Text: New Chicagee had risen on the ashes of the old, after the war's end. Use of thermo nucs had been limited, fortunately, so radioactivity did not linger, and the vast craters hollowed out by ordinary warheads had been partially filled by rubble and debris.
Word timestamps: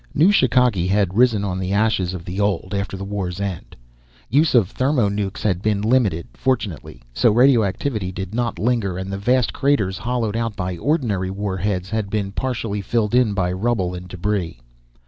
New 0.15 0.31
Chicagee 0.31 0.87
had 0.87 1.13
risen 1.15 1.43
on 1.43 1.59
the 1.59 1.71
ashes 1.71 2.15
of 2.15 2.25
the 2.25 2.39
old, 2.39 2.73
after 2.75 2.97
the 2.97 3.03
war's 3.05 3.39
end. 3.39 3.75
Use 4.31 4.55
of 4.55 4.67
thermo 4.71 5.09
nucs 5.09 5.43
had 5.43 5.61
been 5.61 5.83
limited, 5.83 6.27
fortunately, 6.33 7.03
so 7.13 7.31
radioactivity 7.31 8.11
did 8.11 8.33
not 8.33 8.57
linger, 8.57 8.97
and 8.97 9.13
the 9.13 9.19
vast 9.19 9.53
craters 9.53 9.99
hollowed 9.99 10.35
out 10.35 10.55
by 10.55 10.75
ordinary 10.75 11.29
warheads 11.29 11.91
had 11.91 12.09
been 12.09 12.31
partially 12.31 12.81
filled 12.81 13.13
by 13.35 13.51
rubble 13.51 13.93
and 13.93 14.07
debris. 14.07 14.59